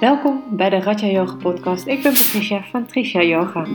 Welkom 0.00 0.42
bij 0.50 0.70
de 0.70 0.78
Raja 0.78 1.06
Yoga 1.06 1.34
podcast. 1.34 1.86
Ik 1.86 2.02
ben 2.02 2.12
Patricia 2.12 2.62
van 2.62 2.86
Trisha 2.86 3.22
Yoga. 3.22 3.66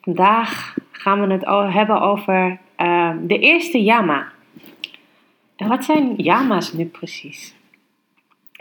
Vandaag 0.00 0.76
gaan 0.90 1.20
we 1.20 1.32
het 1.32 1.72
hebben 1.74 2.00
over 2.00 2.60
uh, 2.78 3.16
de 3.22 3.38
eerste 3.38 3.82
yama. 3.82 4.32
En 5.56 5.68
wat 5.68 5.84
zijn 5.84 6.14
yama's 6.16 6.72
nu 6.72 6.84
precies? 6.84 7.54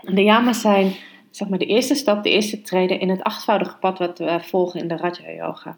De 0.02 0.24
yama's 0.24 0.62
zijn 0.62 0.94
zeg 1.30 1.48
maar, 1.48 1.60
de 1.60 1.66
eerste 1.66 1.96
stap, 1.96 2.24
de 2.24 2.30
eerste 2.30 2.62
treden 2.62 3.00
in 3.00 3.10
het 3.10 3.24
achtvoudige 3.24 3.78
pad 3.78 3.98
wat 3.98 4.20
we 4.20 4.40
volgen 4.42 4.80
in 4.80 4.88
de 4.88 4.98
Raja 4.98 5.32
Yoga. 5.32 5.78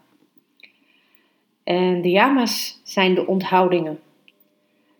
En 1.64 2.02
de 2.02 2.10
yama's 2.10 2.80
zijn 2.82 3.14
de 3.14 3.26
onthoudingen, 3.26 4.00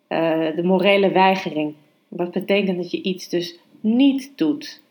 uh, 0.09 0.57
de 0.57 0.63
morele 0.63 1.11
weigering. 1.11 1.75
Wat 2.09 2.31
betekent 2.31 2.77
dat 2.77 2.91
je 2.91 3.03
iets 3.03 3.29
dus 3.29 3.59
niet 3.81 4.33
doet. 4.37 4.83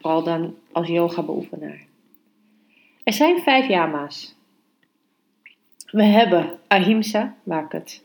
Vooral 0.00 0.22
dan 0.22 0.54
als 0.72 0.88
yoga-beoefenaar. 0.88 1.86
Er 3.04 3.12
zijn 3.12 3.38
vijf 3.38 3.68
yama's. 3.68 4.34
We 5.90 6.02
hebben 6.02 6.58
ahimsa, 6.66 7.36
waar 7.42 7.64
ik 7.64 7.72
het 7.72 8.02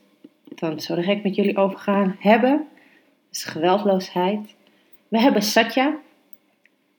dan 0.55 0.79
zo 0.79 0.95
direct 0.95 1.23
met 1.23 1.35
jullie 1.35 1.57
over 1.57 1.79
ga 1.79 2.15
hebben. 2.19 2.67
is 3.31 3.43
geweldloosheid. 3.43 4.55
We 5.07 5.19
hebben 5.19 5.41
satya, 5.41 5.97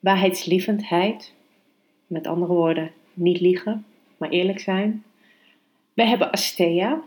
waarheidslievendheid. 0.00 1.32
Met 2.06 2.26
andere 2.26 2.52
woorden, 2.52 2.90
niet 3.12 3.40
liegen, 3.40 3.86
maar 4.16 4.28
eerlijk 4.28 4.60
zijn. 4.60 5.04
We 5.94 6.02
hebben 6.02 6.30
asteya, 6.30 7.02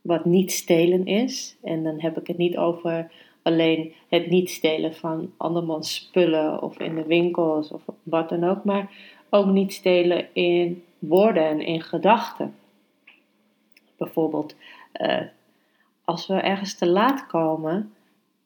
wat 0.00 0.24
niet 0.24 0.52
stelen 0.52 1.06
is. 1.06 1.56
En 1.62 1.82
dan 1.82 2.00
heb 2.00 2.18
ik 2.18 2.26
het 2.26 2.38
niet 2.38 2.56
over 2.56 3.10
alleen 3.46 3.92
het 4.08 4.26
niet 4.26 4.50
stelen 4.50 4.94
van 4.94 5.32
andermans 5.36 5.94
spullen 5.94 6.62
of 6.62 6.78
in 6.78 6.94
de 6.94 7.04
winkels 7.04 7.70
of 7.70 7.82
wat 8.02 8.28
dan 8.28 8.44
ook, 8.44 8.64
maar 8.64 8.90
ook 9.30 9.46
niet 9.46 9.72
stelen 9.72 10.34
in 10.34 10.84
woorden 10.98 11.44
en 11.44 11.60
in 11.60 11.82
gedachten. 11.82 12.54
Bijvoorbeeld, 13.96 14.54
uh, 15.00 15.20
als 16.04 16.26
we 16.26 16.34
ergens 16.34 16.74
te 16.74 16.86
laat 16.86 17.26
komen, 17.26 17.94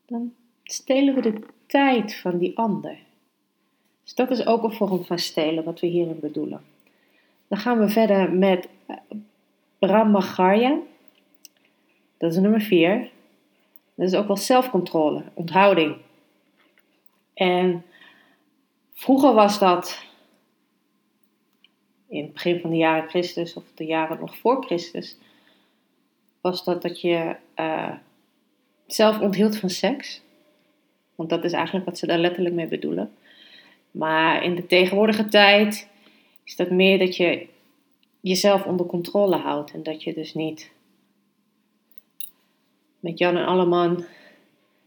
dan 0.06 0.32
stelen 0.64 1.14
we 1.14 1.20
de 1.20 1.42
tijd 1.66 2.16
van 2.16 2.38
die 2.38 2.58
ander. 2.58 2.98
Dus 4.02 4.14
dat 4.14 4.30
is 4.30 4.46
ook 4.46 4.62
een 4.62 4.72
vorm 4.72 5.04
van 5.04 5.18
stelen 5.18 5.64
wat 5.64 5.80
we 5.80 5.86
hierin 5.86 6.20
bedoelen. 6.20 6.60
Dan 7.48 7.58
gaan 7.58 7.78
we 7.78 7.88
verder 7.88 8.32
met 8.32 8.68
Brahmacharya. 9.78 10.78
Dat 12.16 12.32
is 12.32 12.38
nummer 12.38 12.60
4. 12.60 13.10
Dat 13.94 14.08
is 14.08 14.14
ook 14.14 14.26
wel 14.26 14.36
zelfcontrole, 14.36 15.24
onthouding. 15.34 15.96
En 17.34 17.84
vroeger 18.94 19.34
was 19.34 19.58
dat 19.58 20.04
in 22.08 22.22
het 22.22 22.32
begin 22.32 22.60
van 22.60 22.70
de 22.70 22.76
jaren 22.76 23.08
Christus 23.08 23.54
of 23.54 23.64
de 23.74 23.84
jaren 23.84 24.20
nog 24.20 24.36
voor 24.36 24.64
Christus, 24.64 25.18
was 26.40 26.64
dat 26.64 26.82
dat 26.82 27.00
je 27.00 27.36
uh, 27.56 27.92
zelf 28.86 29.20
onthield 29.20 29.56
van 29.56 29.70
seks. 29.70 30.22
Want 31.14 31.30
dat 31.30 31.44
is 31.44 31.52
eigenlijk 31.52 31.86
wat 31.86 31.98
ze 31.98 32.06
daar 32.06 32.18
letterlijk 32.18 32.54
mee 32.54 32.66
bedoelen. 32.66 33.12
Maar 33.90 34.42
in 34.42 34.54
de 34.54 34.66
tegenwoordige 34.66 35.28
tijd 35.28 35.88
is 36.44 36.56
dat 36.56 36.70
meer 36.70 36.98
dat 36.98 37.16
je 37.16 37.46
jezelf 38.20 38.64
onder 38.64 38.86
controle 38.86 39.36
houdt 39.36 39.72
en 39.72 39.82
dat 39.82 40.02
je 40.02 40.14
dus 40.14 40.34
niet 40.34 40.70
met 43.00 43.18
Jan 43.18 43.36
en 43.36 43.46
Alleman 43.46 44.04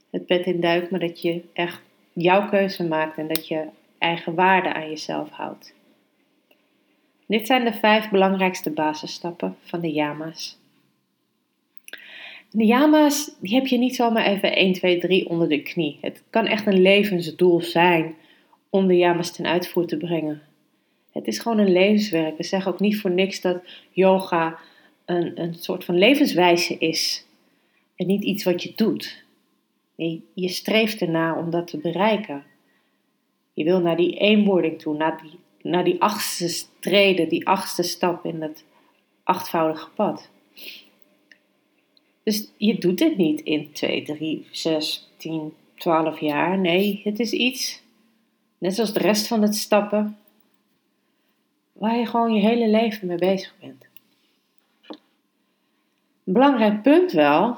het 0.09 0.27
bed 0.27 0.45
in 0.45 0.59
duikt, 0.59 0.91
maar 0.91 0.99
dat 0.99 1.21
je 1.21 1.41
echt 1.53 1.81
jouw 2.13 2.49
keuze 2.49 2.83
maakt 2.83 3.17
en 3.17 3.27
dat 3.27 3.47
je 3.47 3.65
eigen 3.97 4.35
waarde 4.35 4.73
aan 4.73 4.89
jezelf 4.89 5.29
houdt. 5.29 5.73
Dit 7.25 7.47
zijn 7.47 7.63
de 7.63 7.73
vijf 7.73 8.09
belangrijkste 8.09 8.71
basisstappen 8.71 9.55
van 9.61 9.79
de 9.79 9.91
yama's. 9.91 10.57
De 12.51 12.65
yama's 12.65 13.35
die 13.39 13.55
heb 13.55 13.67
je 13.67 13.77
niet 13.77 13.95
zomaar 13.95 14.25
even 14.25 14.55
1, 14.55 14.73
2, 14.73 14.99
3 14.99 15.29
onder 15.29 15.49
de 15.49 15.61
knie. 15.61 15.97
Het 16.01 16.23
kan 16.29 16.45
echt 16.45 16.65
een 16.65 16.81
levensdoel 16.81 17.61
zijn 17.61 18.15
om 18.69 18.87
de 18.87 18.97
yama's 18.97 19.31
ten 19.31 19.45
uitvoer 19.45 19.85
te 19.85 19.97
brengen. 19.97 20.41
Het 21.11 21.27
is 21.27 21.39
gewoon 21.39 21.57
een 21.57 21.71
levenswerk. 21.71 22.37
We 22.37 22.43
zeggen 22.43 22.71
ook 22.71 22.79
niet 22.79 22.99
voor 22.99 23.11
niks 23.11 23.41
dat 23.41 23.57
yoga 23.91 24.57
een, 25.05 25.41
een 25.41 25.55
soort 25.55 25.85
van 25.85 25.97
levenswijze 25.97 26.77
is. 26.77 27.25
Niet 28.05 28.23
iets 28.23 28.43
wat 28.43 28.63
je 28.63 28.73
doet. 28.75 29.23
Nee, 29.95 30.23
je 30.33 30.49
streeft 30.49 31.01
ernaar 31.01 31.37
om 31.37 31.49
dat 31.49 31.67
te 31.67 31.77
bereiken. 31.77 32.43
Je 33.53 33.63
wil 33.63 33.79
naar 33.79 33.97
die 33.97 34.17
eenwording 34.17 34.79
toe, 34.79 34.95
naar 34.95 35.21
die, 35.21 35.39
naar 35.71 35.83
die 35.83 36.01
achtste 36.01 36.65
treden, 36.79 37.29
die 37.29 37.47
achtste 37.47 37.83
stap 37.83 38.25
in 38.25 38.41
het 38.41 38.65
achtvoudige 39.23 39.89
pad. 39.89 40.29
Dus 42.23 42.51
je 42.57 42.77
doet 42.77 42.99
het 42.99 43.17
niet 43.17 43.41
in 43.41 43.71
2, 43.71 44.03
3, 44.03 44.47
6, 44.51 45.09
10, 45.17 45.53
12 45.75 46.19
jaar. 46.19 46.57
Nee, 46.57 47.01
het 47.03 47.19
is 47.19 47.31
iets, 47.31 47.81
net 48.57 48.75
zoals 48.75 48.93
de 48.93 48.99
rest 48.99 49.27
van 49.27 49.41
het 49.41 49.55
stappen, 49.55 50.17
waar 51.73 51.97
je 51.97 52.05
gewoon 52.05 52.33
je 52.33 52.41
hele 52.41 52.67
leven 52.67 53.07
mee 53.07 53.17
bezig 53.17 53.55
bent. 53.59 53.85
Een 56.23 56.33
belangrijk 56.33 56.81
punt 56.81 57.11
wel, 57.11 57.57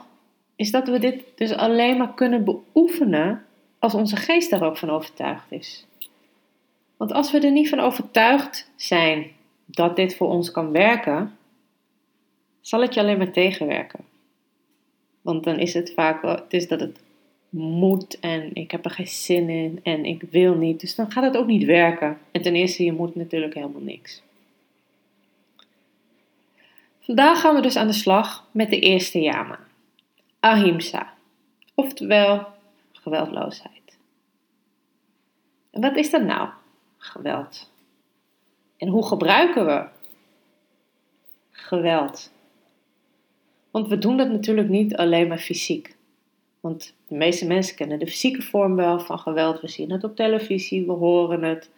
is 0.56 0.72
dat 0.72 0.88
we 0.88 1.00
dit 1.00 1.24
dus 1.36 1.54
alleen 1.54 1.98
maar 1.98 2.14
kunnen 2.14 2.44
beoefenen 2.44 3.46
als 3.80 3.94
onze 3.94 4.16
geest 4.16 4.50
daar 4.50 4.64
ook 4.64 4.78
van 4.78 4.90
overtuigd 4.90 5.52
is. 5.52 5.86
Want 6.98 7.12
als 7.14 7.32
we 7.32 7.40
er 7.40 7.52
niet 7.52 7.70
van 7.70 7.80
overtuigd 7.80 8.72
zijn 8.76 9.32
dat 9.66 9.96
dit 9.96 10.16
voor 10.16 10.28
ons 10.28 10.52
kan 10.52 10.72
werken, 10.72 11.38
zal 12.62 12.82
het 12.82 12.94
je 12.94 13.00
alleen 13.00 13.18
maar 13.18 13.32
tegenwerken. 13.32 14.00
Want 15.22 15.44
dan 15.44 15.60
is 15.60 15.74
het 15.74 15.94
vaak 15.94 16.22
het 16.22 16.54
is 16.54 16.68
dat 16.68 16.80
het 16.80 17.00
moet 17.50 18.20
en 18.20 18.50
ik 18.54 18.72
heb 18.72 18.86
er 18.86 18.92
geen 18.92 19.08
zin 19.08 19.50
in 19.50 19.80
en 19.84 20.06
ik 20.06 20.22
wil 20.30 20.56
niet. 20.56 20.80
Dus 20.80 20.96
dan 20.96 21.12
gaat 21.12 21.24
het 21.24 21.38
ook 21.38 21.48
niet 21.48 21.64
werken. 21.64 22.18
En 22.32 22.42
ten 22.42 22.56
eerste, 22.56 22.84
je 22.84 22.94
moet 22.94 23.16
natuurlijk 23.16 23.54
helemaal 23.54 23.82
niks. 23.82 24.24
Vandaag 27.00 27.40
gaan 27.40 27.56
we 27.56 27.62
dus 27.62 27.76
aan 27.76 27.88
de 27.88 27.94
slag 27.94 28.48
met 28.52 28.70
de 28.70 28.80
eerste 28.80 29.20
yama 29.20 29.60
ahimsa, 30.46 31.14
oftewel 31.76 32.48
geweldloosheid. 32.92 33.98
En 35.72 35.82
wat 35.82 35.96
is 35.96 36.12
dat 36.12 36.24
nou, 36.24 36.50
geweld? 36.98 37.72
En 38.78 38.88
hoe 38.88 39.06
gebruiken 39.06 39.66
we 39.66 39.88
geweld? 41.52 42.32
Want 43.72 43.88
we 43.88 43.98
doen 43.98 44.18
dat 44.18 44.30
natuurlijk 44.30 44.70
niet 44.70 44.96
alleen 44.96 45.28
maar 45.28 45.38
fysiek. 45.38 45.96
Want 46.60 46.94
de 47.08 47.16
meeste 47.16 47.48
mensen 47.48 47.76
kennen 47.76 48.00
de 48.00 48.08
fysieke 48.08 48.42
vorm 48.42 48.76
wel 48.76 49.00
van 49.00 49.20
geweld. 49.20 49.62
We 49.62 49.68
zien 49.68 49.92
het 49.92 50.04
op 50.04 50.16
televisie, 50.16 50.86
we 50.86 50.92
horen 50.92 51.44
het. 51.44 51.70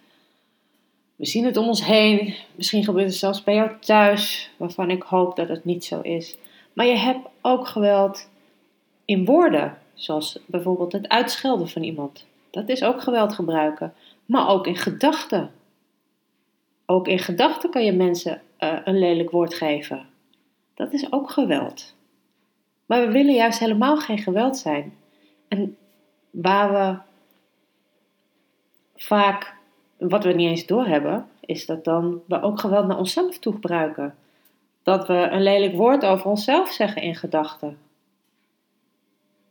We 1.15 1.25
zien 1.25 1.45
het 1.45 1.57
om 1.57 1.67
ons 1.67 1.85
heen. 1.85 2.35
Misschien 2.55 2.83
gebeurt 2.83 3.05
het 3.05 3.15
zelfs 3.15 3.43
bij 3.43 3.55
jou 3.55 3.79
thuis, 3.79 4.51
waarvan 4.57 4.89
ik 4.89 5.03
hoop 5.03 5.35
dat 5.35 5.47
het 5.47 5.65
niet 5.65 5.85
zo 5.85 6.01
is. 6.01 6.37
Maar 6.73 6.85
je 6.85 6.97
hebt 6.97 7.27
ook 7.41 7.67
geweld 7.67 8.29
in 9.07 9.25
woorden, 9.25 9.77
zoals 9.93 10.39
bijvoorbeeld 10.45 10.91
het 10.91 11.07
uitschelden 11.07 11.69
van 11.69 11.83
iemand. 11.83 12.25
Dat 12.49 12.69
is 12.69 12.83
ook 12.83 13.01
geweld 13.01 13.33
gebruiken, 13.33 13.93
maar 14.25 14.47
ook 14.47 14.67
in 14.67 14.75
gedachten. 14.75 15.51
Ook 16.85 17.07
in 17.07 17.19
gedachten 17.19 17.69
kan 17.69 17.85
je 17.85 17.91
mensen 17.91 18.41
uh, 18.59 18.77
een 18.83 18.99
lelijk 18.99 19.31
woord 19.31 19.53
geven. 19.53 20.05
Dat 20.73 20.93
is 20.93 21.11
ook 21.11 21.29
geweld. 21.29 21.95
Maar 22.85 23.05
we 23.05 23.11
willen 23.11 23.33
juist 23.33 23.59
helemaal 23.59 23.97
geen 23.97 24.17
geweld 24.17 24.57
zijn. 24.57 24.93
En 25.47 25.77
waar 26.29 26.71
we 26.71 26.97
vaak, 28.95 29.55
wat 29.97 30.23
we 30.23 30.33
niet 30.33 30.49
eens 30.49 30.65
doorhebben, 30.65 31.27
is 31.39 31.65
dat 31.65 31.83
dan 31.83 32.21
we 32.25 32.41
ook 32.41 32.59
geweld 32.59 32.87
naar 32.87 32.97
onszelf 32.97 33.39
toe 33.39 33.53
gebruiken. 33.53 34.15
Dat 34.83 35.07
we 35.07 35.13
een 35.13 35.43
lelijk 35.43 35.75
woord 35.75 36.05
over 36.05 36.29
onszelf 36.29 36.71
zeggen 36.71 37.01
in 37.01 37.15
gedachten 37.15 37.85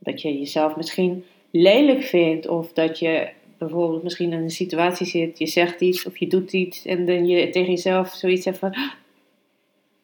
dat 0.06 0.22
je 0.22 0.38
jezelf 0.38 0.76
misschien 0.76 1.24
lelijk 1.50 2.02
vindt 2.02 2.48
of 2.48 2.72
dat 2.72 2.98
je 2.98 3.28
bijvoorbeeld 3.58 4.02
misschien 4.02 4.32
in 4.32 4.42
een 4.42 4.50
situatie 4.50 5.06
zit, 5.06 5.38
je 5.38 5.46
zegt 5.46 5.80
iets 5.80 6.06
of 6.06 6.18
je 6.18 6.26
doet 6.26 6.52
iets 6.52 6.84
en 6.84 7.06
dan 7.06 7.26
je 7.26 7.50
tegen 7.50 7.70
jezelf 7.70 8.08
zoiets 8.08 8.42
zegt 8.42 8.58
van, 8.58 8.72
ah, 8.72 8.92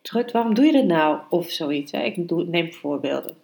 Trut, 0.03 0.33
waarom 0.33 0.55
doe 0.55 0.65
je 0.65 0.73
dat 0.73 0.85
nou? 0.85 1.21
Of 1.29 1.51
zoiets. 1.51 1.93
Ik 1.93 2.17
neem 2.47 2.73
voorbeelden. 2.73 3.37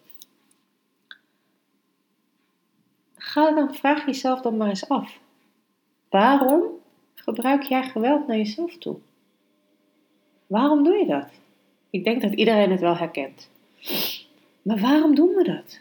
Ga 3.14 3.54
dan, 3.54 3.74
vraag 3.74 4.06
jezelf 4.06 4.40
dan 4.40 4.56
maar 4.56 4.68
eens 4.68 4.88
af. 4.88 5.18
Waarom 6.08 6.62
gebruik 7.14 7.62
jij 7.62 7.82
geweld 7.82 8.26
naar 8.26 8.36
jezelf 8.36 8.78
toe? 8.78 8.96
Waarom 10.46 10.84
doe 10.84 10.94
je 10.96 11.06
dat? 11.06 11.28
Ik 11.90 12.04
denk 12.04 12.22
dat 12.22 12.32
iedereen 12.32 12.70
het 12.70 12.80
wel 12.80 12.96
herkent. 12.96 13.50
Maar 14.62 14.78
waarom 14.78 15.14
doen 15.14 15.34
we 15.34 15.44
dat? 15.44 15.80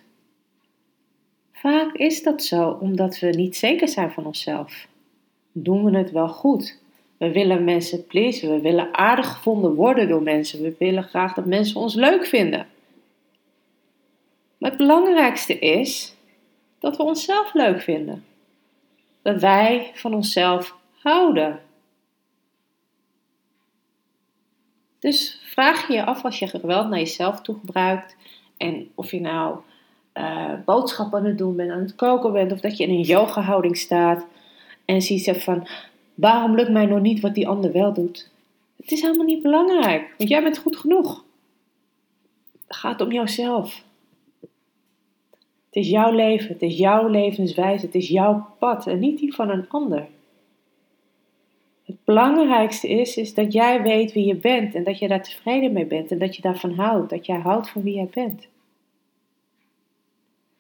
Vaak 1.60 1.96
is 1.96 2.24
dat 2.24 2.44
zo 2.44 2.70
omdat 2.70 3.20
we 3.20 3.28
niet 3.28 3.58
zeker 3.58 3.88
zijn 3.88 4.12
van 4.12 4.26
onszelf. 4.26 4.88
Doen 5.52 5.84
we 5.84 5.98
het 5.98 6.12
wel 6.12 6.28
goed? 6.28 6.80
We 7.18 7.32
willen 7.32 7.64
mensen 7.64 8.06
pleasen, 8.06 8.50
we 8.50 8.62
willen 8.62 8.94
aardig 8.94 9.28
gevonden 9.28 9.74
worden 9.74 10.08
door 10.08 10.22
mensen, 10.22 10.62
we 10.62 10.76
willen 10.80 11.04
graag 11.04 11.34
dat 11.34 11.46
mensen 11.46 11.82
ons 11.82 11.96
leuk 11.96 12.26
vinden. 12.26 12.68
Maar 14.58 14.70
het 14.70 14.80
belangrijkste 14.80 15.60
is 15.60 16.16
dat 16.80 16.98
we 16.98 17.04
onszelf 17.04 17.54
leuk 17.54 17.82
vinden. 17.82 18.26
Dat 19.22 19.42
wij 19.42 19.92
van 19.94 20.14
onszelf 20.14 20.78
houden. 21.00 21.62
Dus 25.00 25.42
vraag 25.44 25.88
je 25.88 25.94
je 25.94 26.06
af 26.06 26.24
als 26.24 26.40
je 26.40 26.48
geweld 26.48 26.90
naar 26.90 27.00
jezelf 27.00 27.42
toe 27.42 27.56
gebruikt 27.60 28.16
en 28.58 28.92
of 28.96 29.12
je 29.12 29.22
nou 29.22 29.60
uh, 30.18 30.54
boodschappen 30.66 31.20
aan 31.20 31.26
het 31.26 31.38
doen 31.38 31.56
bent, 31.56 31.72
aan 31.72 31.80
het 31.80 31.96
koken 31.96 32.32
bent, 32.32 32.52
of 32.52 32.60
dat 32.60 32.78
je 32.78 32.84
in 32.84 32.90
een 32.90 33.02
yoga 33.02 33.42
houding 33.42 33.78
staat 33.78 34.26
en 34.86 35.02
ziet 35.02 35.24
zegt 35.24 35.44
van 35.44 35.68
waarom 36.14 36.56
lukt 36.56 36.70
mij 36.70 36.86
nog 36.86 37.02
niet 37.02 37.20
wat 37.20 37.36
die 37.36 37.48
ander 37.48 37.72
wel 37.72 37.94
doet. 37.94 38.30
Het 38.76 38.92
is 38.92 39.02
helemaal 39.02 39.26
niet 39.26 39.42
belangrijk, 39.42 40.14
want 40.18 40.30
jij 40.30 40.44
bent 40.44 40.58
goed 40.58 40.78
genoeg. 40.78 41.24
Het 42.68 42.76
gaat 42.76 43.02
om 43.02 43.12
jouzelf. 43.12 43.84
Het 45.66 45.86
is 45.86 45.90
jouw 45.90 46.12
leven, 46.12 46.48
het 46.48 46.62
is 46.62 46.78
jouw 46.78 47.08
levenswijze, 47.08 47.86
het 47.86 47.96
is 47.96 48.08
jouw 48.08 48.48
pad 48.60 48.88
en 48.88 49.00
niet 49.00 49.20
die 49.20 49.34
van 49.34 49.50
een 49.50 49.70
ander. 49.70 50.08
Het 51.86 51.96
belangrijkste 52.04 52.88
is, 52.88 53.18
is 53.18 53.34
dat 53.34 53.54
jij 53.54 53.82
weet 53.82 54.14
wie 54.14 54.26
je 54.26 54.36
bent 54.36 54.76
en 54.76 54.84
dat 54.84 55.00
je 55.00 55.08
daar 55.08 55.24
tevreden 55.24 55.74
mee 55.74 55.86
bent 55.86 56.12
en 56.12 56.18
dat 56.18 56.36
je 56.36 56.42
daarvan 56.42 56.74
houdt, 56.74 57.10
dat 57.10 57.26
jij 57.26 57.40
houdt 57.40 57.70
van 57.70 57.82
wie 57.82 57.96
jij 57.96 58.10
bent. 58.14 58.48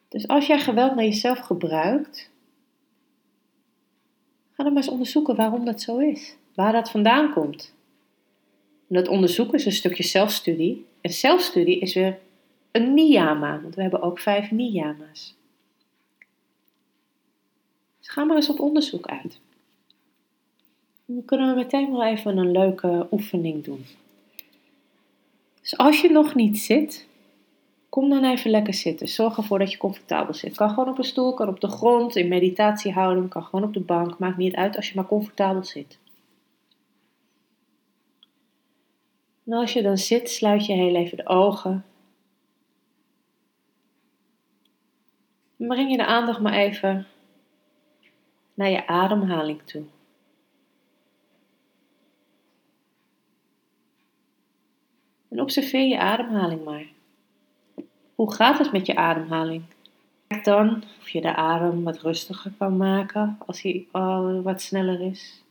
Dus 0.08 0.28
als 0.28 0.48
jij 0.48 0.60
geweld 0.60 0.96
naar 0.96 1.04
jezelf 1.04 1.40
gebruikt, 1.40 2.30
ga 4.52 4.64
dan 4.64 4.74
maar 4.74 4.84
eens 4.84 4.92
onderzoeken 4.92 5.36
waarom 5.36 5.66
dat 5.66 5.82
zo 5.82 5.98
is, 5.98 6.36
waar 6.56 6.72
dat 6.72 6.92
vandaan 6.92 7.34
komt. 7.34 7.74
En 8.88 8.96
dat 8.96 9.08
onderzoeken 9.08 9.58
is 9.58 9.66
een 9.66 9.72
stukje 9.72 10.04
zelfstudie. 10.04 10.86
En 11.02 11.12
zelfstudie 11.12 11.80
is 11.80 11.94
weer 11.94 12.20
een 12.72 12.94
niyama, 12.94 13.62
want 13.62 13.76
we 13.76 13.82
hebben 13.82 14.02
ook 14.02 14.20
vijf 14.20 14.52
niyama's. 14.52 15.36
Dus 18.00 18.10
ga 18.10 18.24
maar 18.24 18.36
eens 18.36 18.50
op 18.50 18.60
onderzoek 18.60 19.08
uit. 19.08 19.40
Dan 21.06 21.26
kunnen 21.26 21.50
we 21.50 21.56
meteen 21.56 21.92
wel 21.92 22.04
even 22.04 22.38
een 22.38 22.52
leuke 22.52 23.08
oefening 23.12 23.64
doen. 23.64 23.86
Dus 25.62 25.78
als 25.78 26.02
je 26.02 26.10
nog 26.10 26.36
niet 26.36 26.60
zit, 26.60 27.07
kom 27.98 28.10
dan 28.10 28.24
even 28.24 28.52
lekker 28.52 28.74
zitten. 28.74 29.08
Zorg 29.08 29.38
ervoor 29.38 29.60
dat 29.60 29.72
je 29.72 29.78
comfortabel 29.78 30.34
zit. 30.34 30.56
Kan 30.56 30.70
gewoon 30.70 30.90
op 30.90 30.98
een 30.98 31.04
stoel, 31.04 31.34
kan 31.34 31.48
op 31.48 31.60
de 31.60 31.68
grond, 31.68 32.16
in 32.16 32.28
meditatiehouding, 32.28 33.30
kan 33.30 33.44
gewoon 33.44 33.66
op 33.66 33.74
de 33.74 33.80
bank. 33.80 34.20
Maakt 34.20 34.38
niet 34.38 34.56
uit 34.56 34.76
als 34.76 34.90
je 34.90 34.96
maar 34.96 35.06
comfortabel 35.06 35.64
zit. 35.64 36.00
En 39.46 39.54
als 39.54 39.74
je 39.74 39.82
dan 39.82 39.98
zit, 39.98 40.30
sluit 40.30 40.66
je 40.66 40.74
heel 40.74 40.96
even 40.96 41.18
de 41.18 41.28
ogen. 41.28 41.86
En 45.58 45.68
breng 45.68 45.92
je 45.92 45.98
de 45.98 46.06
aandacht 46.06 46.40
maar 46.40 46.54
even 46.54 47.08
naar 48.54 48.70
je 48.70 48.88
ademhaling 48.88 49.62
toe. 49.62 49.84
En 55.28 55.42
observeer 55.42 55.88
je 55.88 56.00
ademhaling 56.00 56.64
maar. 56.64 56.96
Hoe 58.18 58.34
gaat 58.34 58.58
het 58.58 58.72
met 58.72 58.86
je 58.86 58.96
ademhaling? 58.96 59.64
Kijk 60.28 60.44
dan 60.44 60.84
of 61.00 61.10
je 61.10 61.22
de 61.22 61.36
adem 61.36 61.84
wat 61.84 62.02
rustiger 62.02 62.52
kan 62.58 62.78
maken 62.78 63.38
als 63.46 63.62
hij 63.62 63.88
al 63.92 64.42
wat 64.42 64.62
sneller 64.62 65.02
is. 65.02 65.44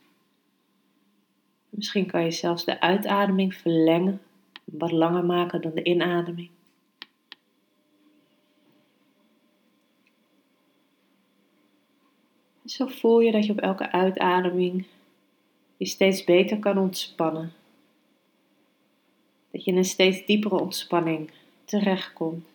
Misschien 1.68 2.06
kan 2.06 2.24
je 2.24 2.30
zelfs 2.30 2.64
de 2.64 2.80
uitademing 2.80 3.54
verlengen, 3.54 4.20
wat 4.64 4.92
langer 4.92 5.24
maken 5.24 5.60
dan 5.62 5.74
de 5.74 5.82
inademing. 5.82 6.50
Zo 12.64 12.86
voel 12.86 13.20
je 13.20 13.32
dat 13.32 13.46
je 13.46 13.52
op 13.52 13.58
elke 13.58 13.92
uitademing 13.92 14.86
je 15.76 15.86
steeds 15.86 16.24
beter 16.24 16.58
kan 16.58 16.78
ontspannen. 16.78 17.52
Dat 19.50 19.64
je 19.64 19.70
in 19.70 19.76
een 19.76 19.84
steeds 19.84 20.26
diepere 20.26 20.60
ontspanning 20.60 21.30
terechtkomt. 21.64 22.54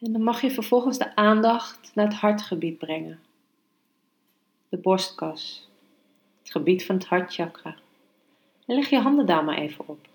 En 0.00 0.12
dan 0.12 0.22
mag 0.22 0.40
je 0.40 0.50
vervolgens 0.50 0.98
de 0.98 1.16
aandacht 1.16 1.90
naar 1.94 2.04
het 2.04 2.14
hartgebied 2.14 2.78
brengen. 2.78 3.20
De 4.68 4.76
borstkas. 4.76 5.68
Het 6.42 6.50
gebied 6.50 6.84
van 6.84 6.94
het 6.94 7.06
hartchakra. 7.06 7.76
En 8.66 8.74
leg 8.74 8.90
je 8.90 8.98
handen 8.98 9.26
daar 9.26 9.44
maar 9.44 9.58
even 9.58 9.88
op. 9.88 10.08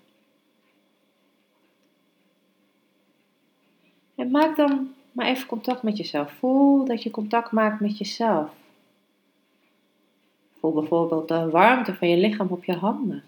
En 4.14 4.30
maak 4.30 4.56
dan 4.56 4.94
maar 5.12 5.26
even 5.26 5.46
contact 5.46 5.82
met 5.82 5.96
jezelf. 5.96 6.32
Voel 6.32 6.84
dat 6.84 7.02
je 7.02 7.10
contact 7.10 7.52
maakt 7.52 7.80
met 7.80 7.98
jezelf. 7.98 8.50
Voel 10.58 10.72
bijvoorbeeld 10.72 11.28
de 11.28 11.50
warmte 11.50 11.94
van 11.94 12.08
je 12.08 12.16
lichaam 12.16 12.48
op 12.48 12.64
je 12.64 12.74
handen. 12.76 13.24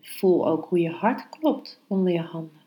Voel 0.00 0.48
ook 0.48 0.64
hoe 0.64 0.80
je 0.80 0.90
hart 0.90 1.28
klopt 1.28 1.80
onder 1.86 2.12
je 2.12 2.20
handen. 2.20 2.65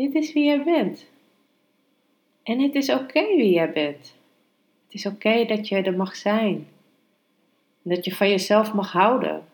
Dit 0.00 0.14
is 0.14 0.32
wie 0.32 0.44
jij 0.44 0.64
bent. 0.64 1.06
En 2.42 2.60
het 2.60 2.74
is 2.74 2.90
oké 2.90 3.26
wie 3.36 3.50
jij 3.50 3.72
bent. 3.72 4.14
Het 4.84 4.94
is 4.94 5.06
oké 5.06 5.44
dat 5.44 5.68
je 5.68 5.76
er 5.76 5.96
mag 5.96 6.16
zijn. 6.16 6.68
Dat 7.82 8.04
je 8.04 8.14
van 8.14 8.28
jezelf 8.28 8.72
mag 8.72 8.92
houden. 8.92 9.46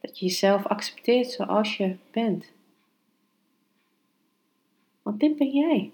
Dat 0.00 0.18
je 0.18 0.26
jezelf 0.26 0.66
accepteert 0.66 1.30
zoals 1.30 1.76
je 1.76 1.96
bent. 2.10 2.52
Want 5.02 5.20
dit 5.20 5.36
ben 5.36 5.50
jij. 5.50 5.90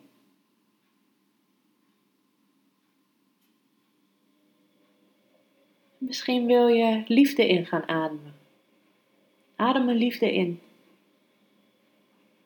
Misschien 5.99 6.47
wil 6.47 6.69
je 6.69 7.05
liefde 7.07 7.49
in 7.49 7.67
gaan 7.67 7.89
ademen. 7.89 8.35
Adem 9.57 9.91
liefde 9.91 10.35
in. 10.35 10.61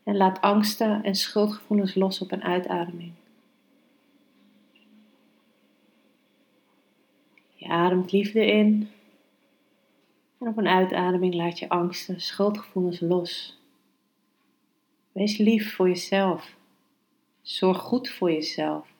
En 0.04 0.16
laat 0.16 0.40
angsten 0.40 1.02
en 1.02 1.14
schuldgevoelens 1.14 1.94
los 1.94 2.20
op 2.20 2.32
een 2.32 2.42
uitademing. 2.42 3.12
Je 7.54 7.68
ademt 7.68 8.12
liefde 8.12 8.46
in. 8.46 8.90
En 10.38 10.48
op 10.48 10.56
een 10.56 10.68
uitademing 10.68 11.34
laat 11.34 11.58
je 11.58 11.68
angsten, 11.68 12.20
schuldgevoelens 12.20 13.00
los. 13.00 13.60
Wees 15.12 15.36
lief 15.36 15.74
voor 15.74 15.88
jezelf. 15.88 16.56
Zorg 17.42 17.78
goed 17.78 18.08
voor 18.08 18.32
jezelf. 18.32 18.91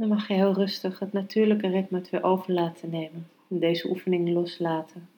Dan 0.00 0.08
mag 0.08 0.28
je 0.28 0.34
heel 0.34 0.52
rustig 0.52 0.98
het 0.98 1.12
natuurlijke 1.12 1.68
ritme 1.68 2.02
weer 2.10 2.22
over 2.22 2.52
laten 2.52 2.90
nemen. 2.90 3.28
En 3.50 3.58
deze 3.58 3.88
oefening 3.88 4.28
loslaten. 4.28 5.08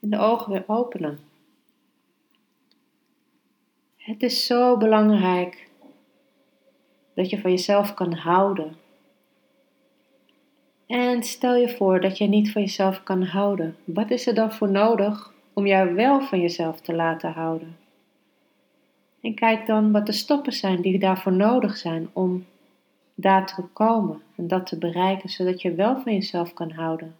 En 0.00 0.10
de 0.10 0.18
ogen 0.18 0.52
weer 0.52 0.64
openen. 0.66 1.18
Het 3.96 4.22
is 4.22 4.46
zo 4.46 4.76
belangrijk 4.76 5.68
dat 7.14 7.30
je 7.30 7.40
van 7.40 7.50
jezelf 7.50 7.94
kan 7.94 8.12
houden. 8.12 8.76
En 10.86 11.22
stel 11.22 11.54
je 11.56 11.76
voor 11.76 12.00
dat 12.00 12.18
je 12.18 12.26
niet 12.26 12.52
van 12.52 12.62
jezelf 12.62 13.02
kan 13.02 13.22
houden. 13.22 13.76
Wat 13.84 14.10
is 14.10 14.26
er 14.26 14.34
dan 14.34 14.52
voor 14.52 14.70
nodig 14.70 15.32
om 15.52 15.66
jou 15.66 15.94
wel 15.94 16.20
van 16.20 16.40
jezelf 16.40 16.80
te 16.80 16.94
laten 16.94 17.32
houden? 17.32 17.76
En 19.20 19.34
kijk 19.34 19.66
dan 19.66 19.92
wat 19.92 20.06
de 20.06 20.12
stoppen 20.12 20.52
zijn 20.52 20.80
die 20.80 20.98
daarvoor 20.98 21.32
nodig 21.32 21.76
zijn 21.76 22.08
om 22.12 22.44
daar 23.16 23.46
te 23.46 23.62
komen 23.72 24.22
en 24.36 24.48
dat 24.48 24.66
te 24.66 24.78
bereiken, 24.78 25.28
zodat 25.28 25.62
je 25.62 25.74
wel 25.74 26.00
van 26.00 26.12
jezelf 26.12 26.52
kan 26.52 26.70
houden. 26.70 27.16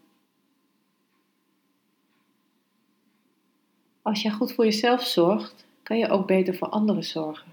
Als 4.02 4.22
je 4.22 4.30
goed 4.30 4.52
voor 4.52 4.64
jezelf 4.64 5.02
zorgt, 5.02 5.66
kan 5.82 5.98
je 5.98 6.08
ook 6.08 6.26
beter 6.26 6.54
voor 6.54 6.68
anderen 6.68 7.04
zorgen. 7.04 7.52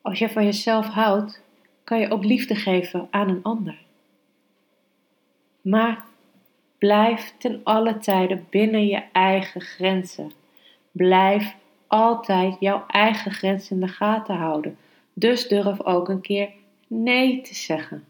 Als 0.00 0.18
je 0.18 0.30
van 0.30 0.44
jezelf 0.44 0.86
houdt, 0.86 1.42
kan 1.84 1.98
je 1.98 2.10
ook 2.10 2.24
liefde 2.24 2.54
geven 2.54 3.08
aan 3.10 3.28
een 3.28 3.42
ander. 3.42 3.78
Maar 5.60 6.04
Blijf 6.82 7.34
ten 7.38 7.60
alle 7.64 7.98
tijden 7.98 8.46
binnen 8.50 8.86
je 8.86 9.02
eigen 9.12 9.60
grenzen. 9.60 10.32
Blijf 10.92 11.54
altijd 11.86 12.56
jouw 12.60 12.84
eigen 12.86 13.30
grenzen 13.30 13.74
in 13.74 13.86
de 13.86 13.92
gaten 13.92 14.36
houden. 14.36 14.76
Dus 15.12 15.48
durf 15.48 15.80
ook 15.80 16.08
een 16.08 16.20
keer 16.20 16.48
nee 16.92 17.40
te 17.40 17.54
zeggen. 17.54 18.04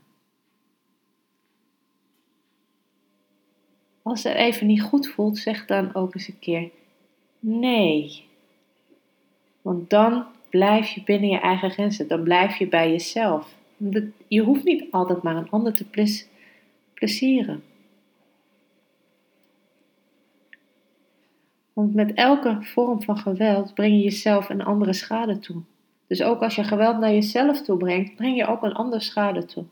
Als 4.03 4.23
het 4.23 4.35
even 4.35 4.67
niet 4.67 4.83
goed 4.83 5.09
voelt, 5.09 5.39
zeg 5.39 5.67
dan 5.67 5.95
ook 5.95 6.15
eens 6.15 6.29
een 6.29 6.39
keer 6.39 6.71
nee. 7.39 8.25
Want 9.63 9.91
dan 9.91 10.27
blijf 10.51 10.89
je 10.89 11.03
binnen 11.03 11.31
je 11.31 11.39
eigen 11.39 11.71
grenzen. 11.71 12.09
Dan 12.09 12.23
blijf 12.23 12.57
je 12.57 12.69
bij 12.69 12.91
jezelf. 12.91 13.55
Je 14.29 14.43
hoeft 14.43 14.65
niet 14.65 14.85
altijd 14.91 15.23
maar 15.23 15.37
een 15.37 15.51
ander 15.51 15.73
te 15.73 16.15
plezieren. 16.95 17.63
Want 21.73 21.95
met 21.95 22.15
elke 22.15 22.59
vorm 22.61 23.03
van 23.03 23.19
geweld 23.19 23.75
breng 23.75 23.95
je 23.95 24.03
jezelf 24.03 24.49
een 24.49 24.63
andere 24.63 24.93
schade 24.93 25.39
toe. 25.39 25.63
Dus 26.13 26.23
ook 26.23 26.43
als 26.43 26.55
je 26.55 26.65
geweld 26.65 26.99
naar 26.99 27.13
jezelf 27.13 27.63
toe 27.63 27.77
brengt, 27.77 28.15
breng 28.17 28.37
je 28.37 28.47
ook 28.47 28.63
een 28.63 28.73
andere 28.73 29.03
schade 29.03 29.45
toe. 29.45 29.65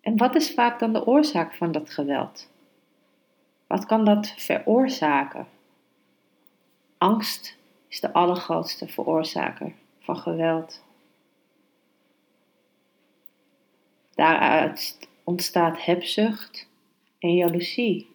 En 0.00 0.16
wat 0.16 0.34
is 0.34 0.50
vaak 0.50 0.78
dan 0.78 0.92
de 0.92 1.06
oorzaak 1.06 1.54
van 1.54 1.72
dat 1.72 1.90
geweld? 1.90 2.50
Wat 3.66 3.86
kan 3.86 4.04
dat 4.04 4.34
veroorzaken? 4.36 5.46
Angst 6.98 7.58
is 7.88 8.00
de 8.00 8.12
allergrootste 8.12 8.88
veroorzaker 8.88 9.72
van 10.00 10.16
geweld. 10.16 10.84
Daaruit 14.14 15.08
ontstaat 15.24 15.84
hebzucht 15.84 16.68
en 17.18 17.34
jaloezie. 17.34 18.10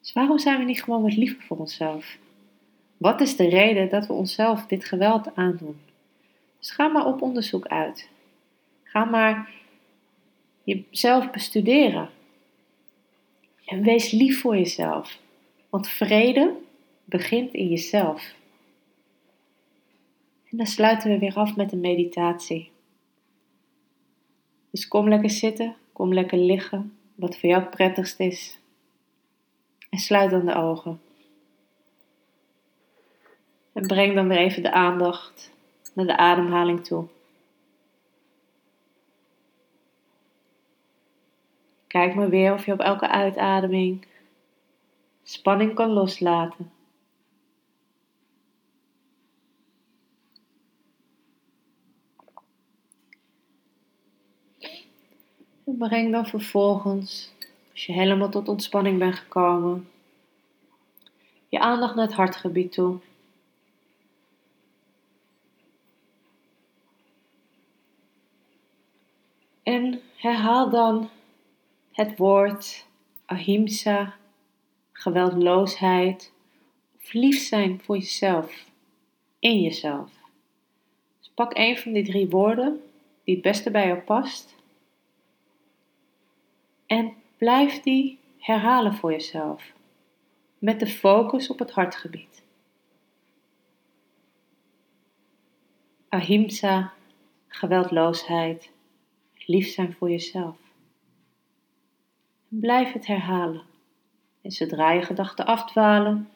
Dus 0.00 0.12
waarom 0.12 0.38
zijn 0.38 0.58
we 0.58 0.64
niet 0.64 0.82
gewoon 0.82 1.02
wat 1.02 1.16
liever 1.16 1.42
voor 1.42 1.56
onszelf? 1.56 2.18
Wat 2.98 3.20
is 3.20 3.36
de 3.36 3.48
reden 3.48 3.88
dat 3.88 4.06
we 4.06 4.12
onszelf 4.12 4.66
dit 4.66 4.84
geweld 4.84 5.34
aandoen? 5.34 5.80
Dus 6.58 6.70
ga 6.70 6.88
maar 6.88 7.06
op 7.06 7.22
onderzoek 7.22 7.66
uit. 7.66 8.08
Ga 8.82 9.04
maar 9.04 9.50
jezelf 10.62 11.30
bestuderen. 11.30 12.10
En 13.64 13.82
wees 13.82 14.10
lief 14.10 14.40
voor 14.40 14.56
jezelf. 14.56 15.18
Want 15.70 15.88
vrede 15.88 16.54
begint 17.04 17.52
in 17.52 17.68
jezelf. 17.68 18.34
En 20.50 20.56
dan 20.56 20.66
sluiten 20.66 21.10
we 21.10 21.18
weer 21.18 21.34
af 21.34 21.56
met 21.56 21.72
een 21.72 21.80
meditatie. 21.80 22.70
Dus 24.70 24.88
kom 24.88 25.08
lekker 25.08 25.30
zitten, 25.30 25.76
kom 25.92 26.14
lekker 26.14 26.38
liggen, 26.38 26.96
wat 27.14 27.38
voor 27.38 27.48
jou 27.48 27.62
het 27.62 27.70
prettigst 27.70 28.20
is. 28.20 28.58
En 29.90 29.98
sluit 29.98 30.30
dan 30.30 30.46
de 30.46 30.54
ogen. 30.54 31.00
En 33.78 33.86
breng 33.86 34.14
dan 34.14 34.28
weer 34.28 34.38
even 34.38 34.62
de 34.62 34.72
aandacht 34.72 35.52
naar 35.94 36.06
de 36.06 36.16
ademhaling 36.16 36.84
toe. 36.84 37.06
Kijk 41.86 42.14
maar 42.14 42.28
weer 42.28 42.52
of 42.52 42.66
je 42.66 42.72
op 42.72 42.80
elke 42.80 43.08
uitademing 43.08 44.06
spanning 45.22 45.74
kan 45.74 45.90
loslaten. 45.90 46.70
En 55.64 55.76
breng 55.78 56.12
dan 56.12 56.26
vervolgens, 56.26 57.32
als 57.72 57.86
je 57.86 57.92
helemaal 57.92 58.30
tot 58.30 58.48
ontspanning 58.48 58.98
bent 58.98 59.14
gekomen, 59.14 59.88
je 61.48 61.60
aandacht 61.60 61.94
naar 61.94 62.06
het 62.06 62.14
hartgebied 62.14 62.72
toe. 62.72 63.00
En 69.68 70.00
herhaal 70.28 70.70
dan 70.70 71.08
het 71.92 72.18
woord 72.18 72.86
ahimsa, 73.24 74.14
geweldloosheid 74.92 76.32
of 76.96 77.12
lief 77.12 77.46
zijn 77.46 77.80
voor 77.80 77.96
jezelf, 77.96 78.66
in 79.38 79.60
jezelf. 79.60 80.10
Dus 81.18 81.30
pak 81.34 81.56
een 81.56 81.78
van 81.78 81.92
die 81.92 82.04
drie 82.04 82.28
woorden 82.28 82.80
die 83.24 83.34
het 83.34 83.42
beste 83.42 83.70
bij 83.70 83.86
jou 83.86 83.98
past 83.98 84.54
en 86.86 87.14
blijf 87.36 87.80
die 87.80 88.18
herhalen 88.38 88.94
voor 88.94 89.10
jezelf 89.10 89.72
met 90.58 90.80
de 90.80 90.86
focus 90.86 91.50
op 91.50 91.58
het 91.58 91.70
hartgebied. 91.70 92.42
Ahimsa, 96.08 96.92
geweldloosheid, 97.48 98.70
lief 99.48 99.68
zijn 99.68 99.92
voor 99.92 100.10
jezelf. 100.10 100.56
Blijf 102.48 102.92
het 102.92 103.06
herhalen. 103.06 103.62
En 104.42 104.50
zodra 104.50 104.92
je 104.92 105.02
gedachten 105.02 105.46
afdwalen, 105.46 106.28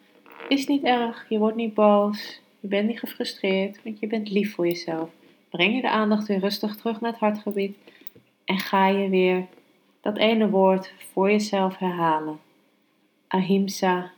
is 0.49 0.67
niet 0.67 0.83
erg, 0.83 1.29
je 1.29 1.39
wordt 1.39 1.57
niet 1.57 1.75
boos, 1.75 2.41
je 2.61 2.69
bent 2.69 2.89
niet 2.89 2.99
gefrustreerd, 2.99 3.83
want 3.83 3.99
je 3.99 4.07
bent 4.07 4.31
lief 4.31 4.55
voor 4.55 4.67
jezelf. 4.67 5.11
Breng 5.51 5.75
je 5.75 5.81
de 5.81 5.91
aandacht 5.91 6.27
weer 6.27 6.39
rustig 6.39 6.77
terug 6.77 7.01
naar 7.01 7.11
het 7.11 7.21
hartgebied 7.21 7.77
en 8.45 8.59
ga 8.59 8.89
je 8.89 9.09
weer 9.09 9.47
dat 10.01 10.17
ene 10.17 10.51
woord 10.51 10.93
voor 11.13 11.31
jezelf 11.31 11.79
herhalen. 11.79 12.41
Ahimsa, 13.27 14.11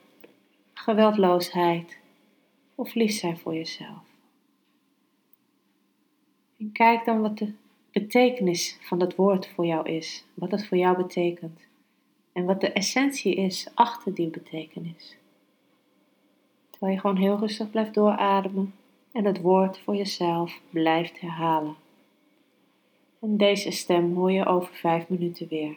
geweldloosheid 0.74 1.98
of 2.74 2.94
lief 2.94 3.12
zijn 3.12 3.38
voor 3.38 3.54
jezelf. 3.54 4.02
En 6.58 6.72
kijk 6.72 7.04
dan 7.04 7.20
wat 7.20 7.38
de 7.38 7.52
betekenis 7.94 8.78
van 8.80 8.98
dat 8.98 9.14
woord 9.14 9.48
voor 9.54 9.66
jou 9.66 9.88
is, 9.88 10.24
wat 10.34 10.50
het 10.50 10.66
voor 10.66 10.78
jou 10.78 10.96
betekent 10.96 11.60
en 12.32 12.44
wat 12.44 12.60
de 12.60 12.72
essentie 12.72 13.34
is 13.34 13.68
achter 13.74 14.14
die 14.14 14.28
betekenis. 14.28 15.16
Terwijl 16.70 16.92
je 16.92 17.00
gewoon 17.00 17.16
heel 17.16 17.38
rustig 17.38 17.70
blijft 17.70 17.94
doorademen 17.94 18.74
en 19.12 19.24
het 19.24 19.40
woord 19.40 19.78
voor 19.78 19.96
jezelf 19.96 20.60
blijft 20.70 21.20
herhalen. 21.20 21.74
En 23.20 23.36
deze 23.36 23.70
stem 23.70 24.14
hoor 24.14 24.32
je 24.32 24.46
over 24.46 24.74
vijf 24.74 25.08
minuten 25.08 25.48
weer. 25.48 25.76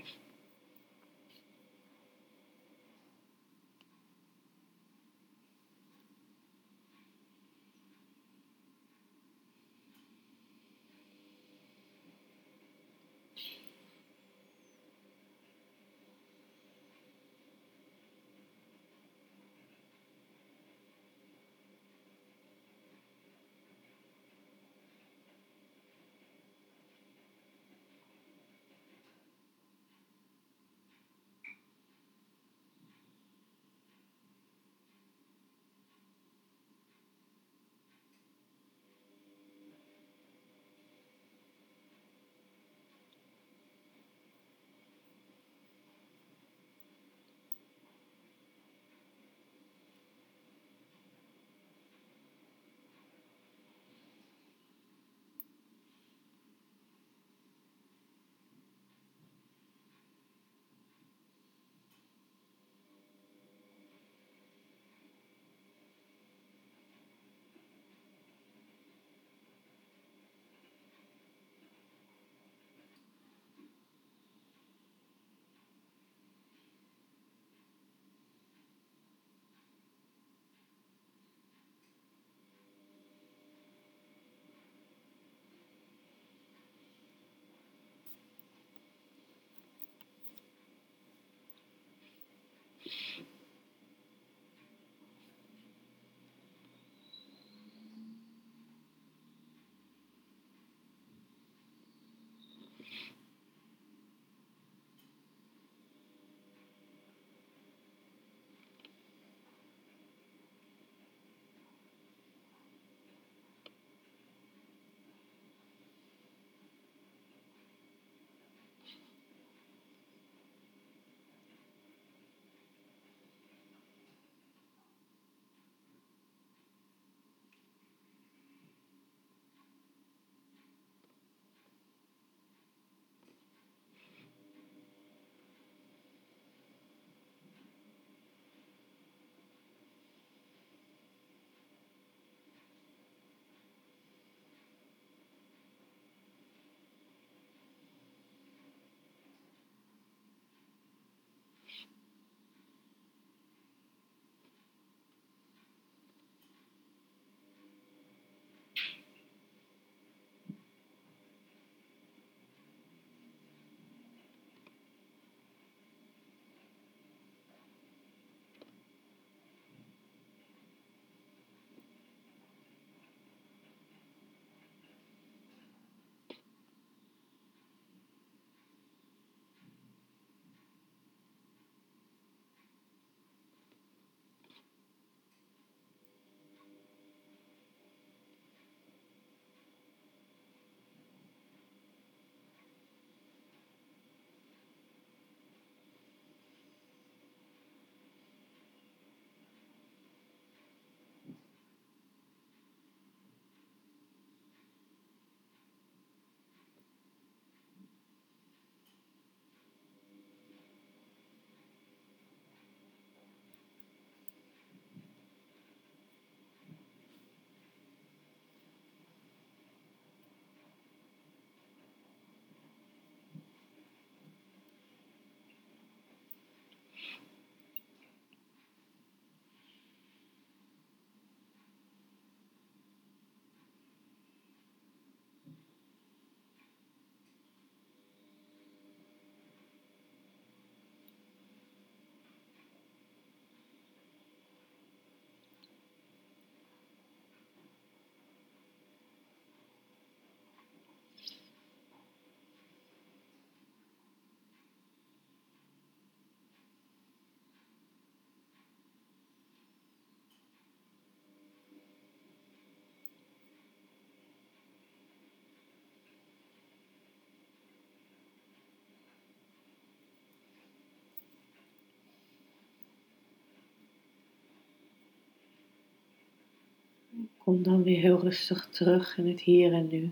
Kom 277.47 277.63
dan 277.63 277.83
weer 277.83 277.99
heel 277.99 278.19
rustig 278.19 278.67
terug 278.67 279.17
in 279.17 279.27
het 279.27 279.41
hier 279.41 279.73
en 279.73 279.87
nu. 279.87 280.11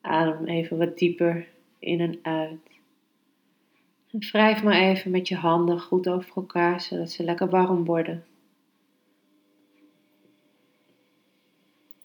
Adem 0.00 0.46
even 0.46 0.78
wat 0.78 0.98
dieper 0.98 1.48
in 1.78 2.00
en 2.00 2.18
uit. 2.22 2.70
En 4.10 4.18
wrijf 4.18 4.62
maar 4.62 4.80
even 4.80 5.10
met 5.10 5.28
je 5.28 5.36
handen 5.36 5.80
goed 5.80 6.08
over 6.08 6.36
elkaar, 6.36 6.80
zodat 6.80 7.10
ze 7.10 7.24
lekker 7.24 7.48
warm 7.48 7.84
worden. 7.84 8.24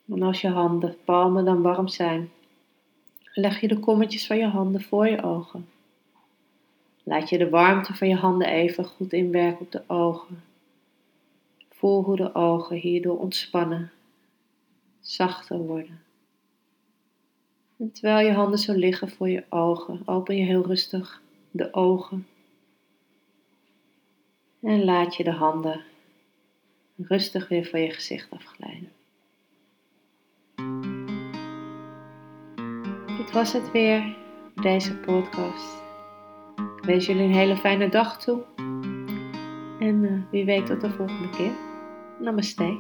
En 0.08 0.22
als 0.22 0.41
je 0.41 0.48
handen, 0.48 0.95
palmen 1.06 1.45
dan 1.45 1.62
warm 1.62 1.88
zijn, 1.88 2.30
leg 3.34 3.62
je 3.62 3.67
de 3.67 3.80
kommetjes 3.80 4.28
van 4.28 4.38
je 4.38 4.48
handen 4.48 4.82
voor 4.82 5.08
je 5.08 5.24
ogen. 5.24 5.67
Laat 7.04 7.30
je 7.30 7.38
de 7.38 7.50
warmte 7.50 7.93
van 7.93 8.08
je 8.08 8.15
handen 8.15 8.48
even 8.48 8.86
goed 8.86 9.13
inwerken 9.13 9.62
op 9.62 9.72
de 9.72 9.84
ogen. 9.88 10.43
Voel 11.69 12.04
hoe 12.04 12.15
de 12.15 12.36
ogen 12.36 12.76
hierdoor 12.76 13.19
ontspannen, 13.19 13.91
zachter 15.12 15.58
worden. 15.58 16.02
En 17.78 17.91
terwijl 17.91 18.28
je 18.28 18.34
handen 18.34 18.60
zo 18.60 18.74
liggen 18.74 19.10
voor 19.10 19.30
je 19.30 19.43
ogen, 19.50 20.02
open 20.06 20.36
je 20.36 20.43
heel 20.43 20.65
rustig 20.65 21.22
de 21.52 21.74
ogen. 21.74 22.28
En 24.62 24.84
laat 24.84 25.15
je 25.15 25.24
de 25.24 25.32
handen 25.32 25.84
rustig 26.98 27.48
weer 27.48 27.65
van 27.65 27.82
je 27.82 27.89
gezicht 27.89 28.32
afglijden. 28.32 28.91
Dit 33.17 33.32
was 33.32 33.54
het 33.54 33.72
weer, 33.72 34.15
deze 34.56 34.95
podcast. 34.95 35.82
Ik 36.78 36.84
wens 36.86 37.06
jullie 37.06 37.24
een 37.24 37.34
hele 37.34 37.58
fijne 37.58 37.89
dag 37.89 38.24
toe. 38.24 38.43
En 39.80 40.04
uh, 40.04 40.22
wie 40.32 40.45
weet 40.45 40.65
tot 40.65 40.82
de 40.82 40.89
volgende 40.89 41.30
keer. 41.30 41.52
Namaste. 42.19 42.80